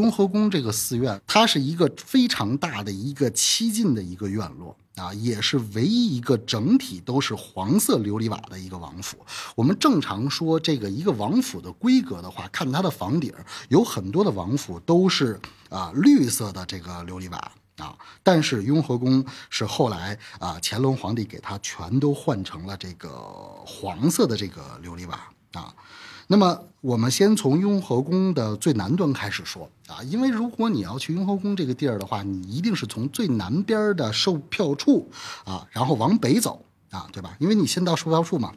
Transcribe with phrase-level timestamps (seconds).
[0.00, 9.18] 雍和宫这个寺院，它是一个非常大的一个七进的一个院落啊，也是唯一一个整体都是黄色琉璃瓦的一个王府。
[9.54, 13.30] 我们正常说这个一个王府的规格的话，看它的房顶，
[13.68, 23.10] 有很多的王府都是啊绿色的这个琉璃瓦啊，但是雍和宫是后来啊乾隆皇帝给它全都换成了这个
[23.66, 25.20] 黄色的这个琉璃瓦
[25.52, 25.74] 啊。
[26.32, 35.10] 那么我们先从雍和宫的最南端开始说啊，因为如果你要去雍和宫这个地儿的话，你一定是从最南边的售票处
[35.44, 37.34] 啊，然后往北走啊，对吧？
[37.40, 38.52] 因为你先到售票处嘛。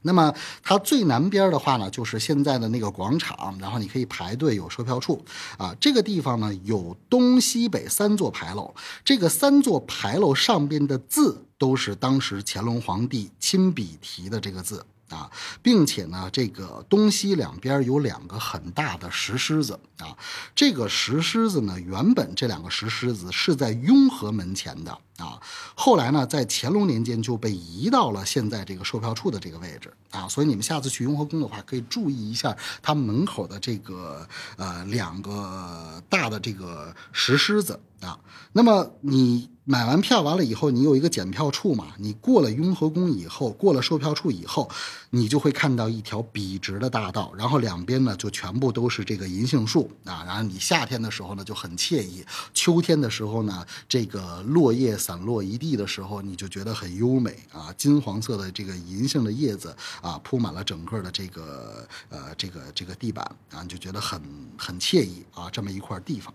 [0.00, 5.22] 那么它最南边的话呢，就是现在的那个广场，然后你可以排队有售票处
[5.58, 5.76] 啊。
[5.78, 14.82] 这个地方呢有东西北三座牌楼，这个三座牌楼上边的字都是当时乾隆皇帝亲笔题的这个字。
[15.08, 15.30] 啊，
[15.62, 20.16] 并且呢，这个东西两边有两个很大的石狮子啊。
[20.54, 25.40] 这个石狮子呢，原本这两个石狮子是在雍和门前的啊。
[25.74, 30.28] 后来呢，在乾隆年间就被移到了现在这个售票处的这个位置啊。
[30.28, 38.18] 所以你们下次去雍和宫的话，可以注意一下它门口的这个呃两个大的这个石狮子啊。
[38.52, 39.50] 那么你。
[39.68, 41.88] 买完票完了以后，你有一个检票处嘛？
[41.98, 44.70] 你过了雍和宫以后，过了售票处以后，
[45.10, 50.22] 你就会看到一条笔直的大道，然后两边呢就全部都是这个银杏树啊。
[50.24, 57.72] 然后你夏天的时候呢就很惬意，秋天的时候呢，这个落叶散落一地的时候，你就觉得很优美啊。
[57.76, 64.20] 金黄色的这个银杏的叶子啊，铺满了整个的这个呃这个这个地板啊，你就觉得很
[64.58, 65.48] 很惬意啊。
[65.50, 66.34] 这么一块地方，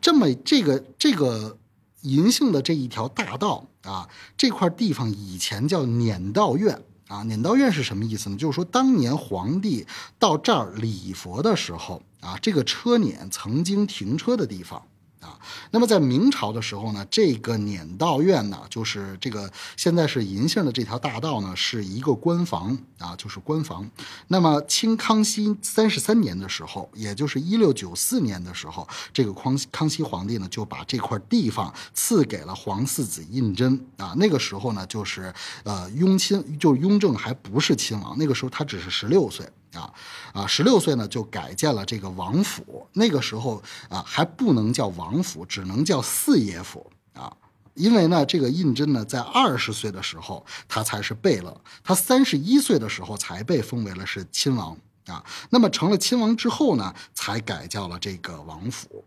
[0.00, 1.56] 这么这个这个。
[2.04, 7.22] 银杏的这一条大道啊，这块地方以前叫碾道院啊。
[7.22, 8.36] 碾道院是什么意思呢？
[8.36, 9.86] 就是说当年皇帝
[10.18, 14.86] 到这儿礼佛的时候啊，这个车辇曾经停车的地方。
[15.24, 23.90] 啊，那么在明朝的时候呢，这个辇道院呢，就是这个现在是银杏的这条大道呢，是一个官房啊，就是官房。
[24.28, 34.14] 那么清康熙三十三年的时候，也就是一六九四年的时候，这个康康熙皇帝呢，就把这块地方赐给了皇四子胤禛啊。
[34.18, 39.48] 那个时候呢，就是呃雍亲，就是雍正还不是亲王，那个时候他只是十六岁。
[39.74, 39.92] 啊，
[40.32, 42.86] 啊，十六岁呢就改建了这个王府。
[42.92, 47.36] 那个时候啊还不能叫王府，只能叫四爷府啊。
[47.74, 54.76] 因为呢，这个胤禛呢在二十岁的时候他才是贝勒，他三十一岁的时候才被封为了是亲王
[55.06, 55.24] 啊。
[55.50, 59.04] 那么成了亲王之后呢，才改叫了这个王府。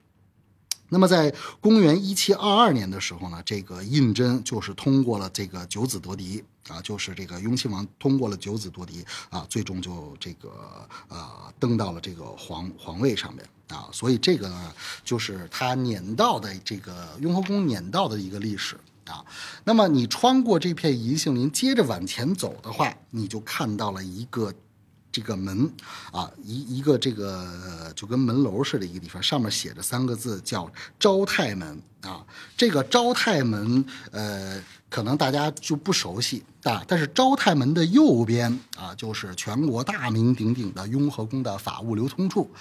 [0.90, 10.50] 那么在公元一七二二年的时候呢，这个胤禛就是通过了这个九子夺嫡啊，就是这个雍亲王通过了九子夺嫡啊，最终就这个
[11.10, 19.26] 呃登到了这个皇皇位上面啊，所以这个呢就是他撵到的这个雍和宫撵到的一个历史啊。
[19.66, 24.54] 那么你穿过这片银杏林，接着往前走的话，你就看到了一个。
[25.18, 25.68] 这个门
[26.12, 32.24] 啊，一一个这个就跟门楼似的，一个地方上面写着三个字，叫昭泰门啊。
[32.56, 36.84] 这个昭泰门，呃，可能大家就不熟悉啊。
[36.88, 42.52] 但是昭泰门的右边啊，就是全国大名鼎鼎的雍和宫的法务流通处。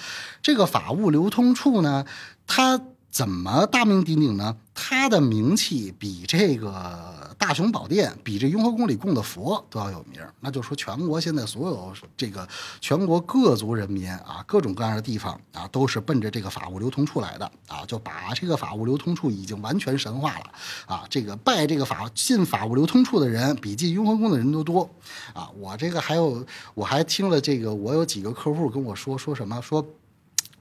[0.40, 2.06] 这个法务流通处呢，
[2.46, 2.80] 它
[3.10, 4.56] 怎么大名鼎鼎呢？
[4.76, 7.24] 他的名气比这个。
[7.38, 12.48] 大雄宝殿比这雍和宫里供的佛都要有名，那就说全国现在所有这个
[12.80, 20.50] 全国各族人民啊，各种各样的地方啊，都是奔着这个法物流通处来的啊，就把这个法物流通处已经完全神化了
[20.86, 21.04] 啊。
[21.10, 24.88] 这个拜这个法进法物流通处的人比进雍和宫的人都多
[25.34, 25.50] 啊。
[25.58, 29.86] 我这个还有我还听了这个，我有几个客户跟我说说什么说，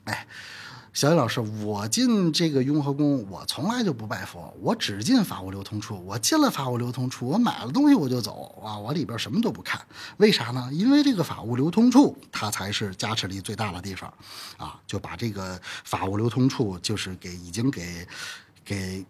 [0.04, 0.28] 哎。
[0.96, 6.02] 小雨老师，我进这个雍和宫，我从来就不拜佛，我只进法务流通处。
[6.06, 9.86] 我进了法务流通处，我买了东西我就走啊，我里边什么都不看。
[10.16, 10.70] 为啥呢？
[10.72, 14.14] 因为这个法务流通处它才是加持力最大的地方，
[14.56, 18.08] 啊，就把这个法务流通处就是给已经给
[18.64, 19.06] 给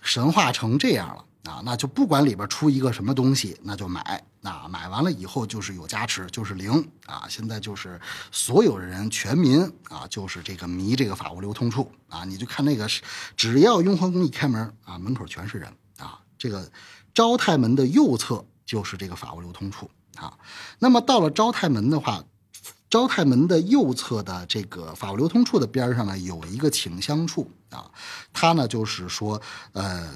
[0.00, 1.22] 神化成这样了。
[1.46, 4.22] 啊，那就不管里边出一个什么东西，那就买。
[4.40, 6.70] 那买完了以后就是有加持，就是灵
[7.06, 7.24] 啊。
[7.28, 8.00] 现在就是
[8.30, 12.24] 所有人全民啊，就是这个迷这个法务流通处啊。
[12.24, 12.88] 你就看那个，
[13.36, 16.20] 只要雍和宫一开门啊，门口全是人啊。
[16.36, 16.70] 这个
[17.14, 20.36] 昭泰门的右侧就是这个法务流通处啊。
[20.78, 22.24] 那么到了昭泰门的话。
[22.96, 27.84] 昭泰门的右侧的这个法务流通处的边上呢，有一个请香处啊，
[28.32, 29.38] 它呢就是说，
[29.72, 30.08] 呃，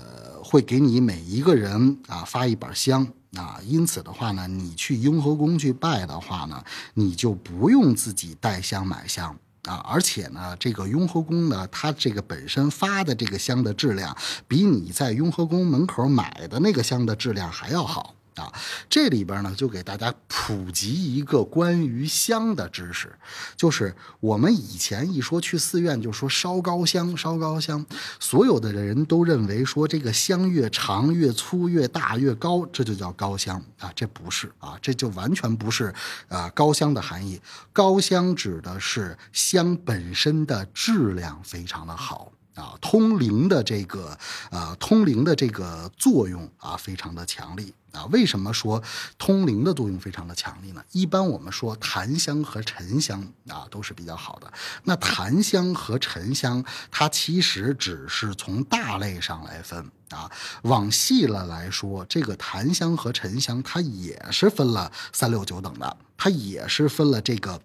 [0.42, 14.16] 会给你每一个人啊发一板香啊，因此的话呢，你去雍和宫去拜的话呢，你就不用自己带香买香啊，而且呢，这个雍和宫呢，它这个本身发的这个香的质量，
[14.48, 18.14] 比你在雍和宫门口买的那个香的质量还要好。
[18.40, 18.50] 啊，
[18.88, 23.12] 这里边呢，就给大家普及一个关于香的知识，
[23.54, 27.84] 就是我们以前一说去寺院，就说烧高香，烧高香，
[28.18, 35.94] 所有的人都认为说这个香越长、越粗、越大、越高，这就叫高香啊，这不是啊，这就完全不是
[36.28, 37.38] 啊高香的含义。
[37.74, 42.32] 高香指的是香本身的质量非常的好。
[42.56, 44.18] 啊，通灵的这个，
[44.50, 48.04] 呃，通灵的这个作用啊，非常的强力啊。
[48.12, 48.82] 为什么说
[49.18, 50.84] 通灵的作用非常的强力呢？
[50.92, 54.52] 一般我们说檀香和沉香啊，都是比较好的。
[54.84, 60.30] 那檀香和沉香，它其实只是从大类上来分啊，
[60.62, 67.60] 往细了来说，这个檀香和沉香，它也是分了三六九等的，它也是分了这个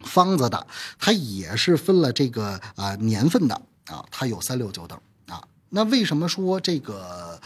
[0.00, 0.66] 方子的，
[0.98, 3.62] 它也是分了这个啊年份的。
[3.86, 4.96] 啊，它有三六九等
[5.26, 5.42] 啊。
[5.70, 7.40] 那为什么说这个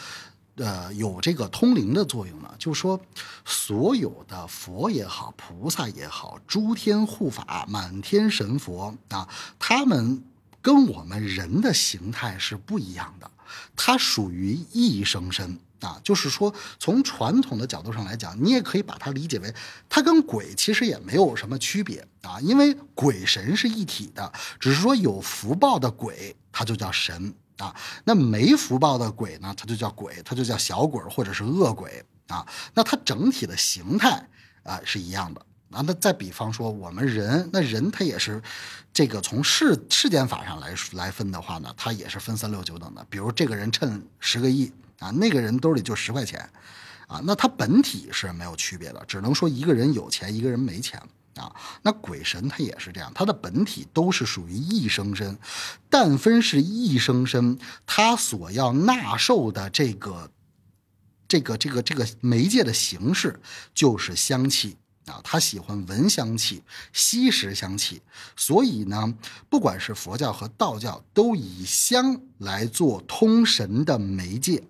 [0.56, 2.54] 呃有这个通灵的作用呢？
[2.58, 3.00] 就说，
[3.44, 9.28] 所有的佛也好，菩萨也好，诸天护法、满天神佛啊，
[9.58, 10.22] 他们
[10.62, 13.30] 跟我们人的形态是不一样的，
[13.76, 16.00] 它属于异生身啊。
[16.02, 19.54] 就是说，从传统的角度上来讲，你也可以把它理解为，
[19.88, 22.06] 它跟鬼其实也没有什么区别。
[22.22, 27.74] 啊，因为鬼神是一体的，只是说有福报的鬼，它就叫神啊；
[28.04, 32.46] 那没福报的鬼呢，它就叫鬼，它就叫小鬼或者是恶鬼啊。
[32.74, 34.26] 那它整体的形态
[34.62, 35.40] 啊是一样的
[35.70, 35.82] 啊。
[35.86, 38.42] 那再比方说我们人，那人他也是
[38.92, 43.06] 这个从世世间法上来来分的话呢，它也是分三六九等的。
[43.08, 46.48] 比如这个人趁十个亿啊，那个人兜里就十块钱
[47.06, 51.00] 啊，那他本体是没有区别的，只能说一个人有钱，一个人没钱。
[51.36, 55.36] 啊，那鬼神他也是这样，他的本体都是属于一生身，
[55.90, 60.30] 但分是一生身，他所要纳受的这个、
[61.26, 63.40] 这个、这个、这个媒介的形式
[63.74, 64.76] 就是香气
[65.06, 68.00] 啊，他喜欢闻香气、吸食香气，
[68.36, 69.14] 所以呢，
[69.50, 74.62] 不管是佛教和道教，都以香来做通神的媒介。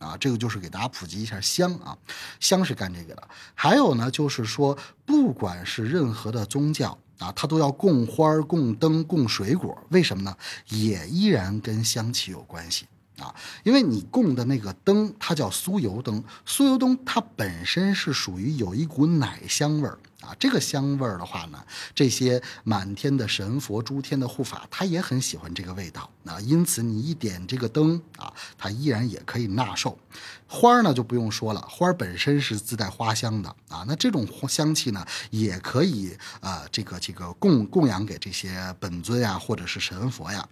[0.00, 1.96] 啊，这个就是给大家普及一下香啊，
[2.40, 3.28] 香是干这个的。
[3.54, 10.34] 还有呢，就是说，不管是任何的宗教啊，它都要供花、供灯、供水果，为什么呢？
[10.68, 12.86] 也依然跟香气有关系
[13.20, 19.98] 啊，因为你供的那个灯，它叫酥油灯，酥油灯它本身是属于有一股奶香味儿。
[20.20, 21.58] 啊，这个香味儿的话呢，
[21.94, 26.38] 这些满天的神佛、诸天的护法，他也很喜欢这个味道啊。
[26.40, 29.98] 因此，你一点这个灯啊，它依然也可以纳受。
[30.46, 33.82] 花儿呢就不用说了，花儿本身是自带花香的啊。
[33.88, 40.46] 那这种香气呢，也可以啊，这个这个供供养给这些本尊呀，或者是神佛呀。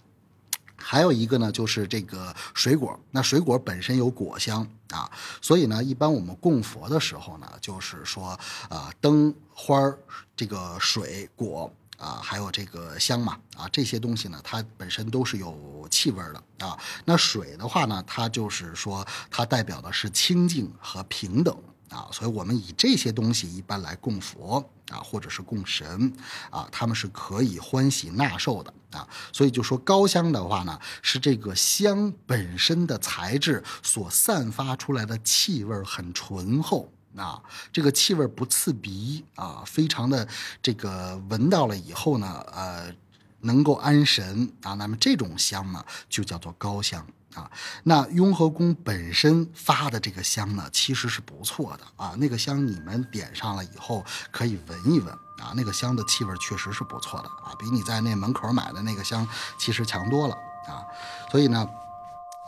[0.81, 2.99] 还有一个呢，就是这个水果。
[3.11, 5.11] 那水果本身有果香啊，
[5.43, 8.39] 所以呢，一般我们供佛的时候呢，就是说，
[8.71, 9.99] 呃，灯花儿、
[10.37, 16.79] 这个水果啊，还有这个香嘛啊，这些东西呢，它本身都是有气味的啊。
[17.05, 21.57] 那水的话呢，它就是说，它代表的是清净和平等。
[21.91, 24.59] 啊，所以我们以这些东西一般来供佛
[24.91, 26.13] 啊，或者是供神
[26.51, 29.09] 啊，他们是可以欢喜纳受的啊。
[29.33, 40.29] 所以就说高香的话呢，是这个香本身的材质所散发出来的气味很醇厚啊，这个气味不刺鼻啊，非常的
[40.63, 42.95] 这个闻到了以后呢，呃，
[43.41, 44.75] 能够安神啊。
[44.75, 47.07] 那么这种香呢，就叫做高香。
[47.35, 47.51] 啊，
[47.85, 52.15] 那雍和宫本身发的这个香呢，其实是不错的啊。
[52.17, 60.35] 那个香你们点上了以后，可以闻一闻啊，那个香的气味确实是不错的啊，比你在那门口买的那个香其实强多了
[60.67, 60.83] 啊。
[61.31, 61.69] 所以呢，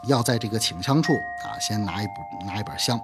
[0.04, 1.12] 要在这个请香处
[1.44, 2.06] 啊，先拿一
[2.46, 2.98] 拿一把香。